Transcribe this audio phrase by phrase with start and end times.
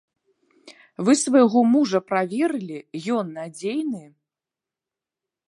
[1.09, 2.79] Вы свайго мужа праверылі,
[3.19, 4.03] ён надзейны?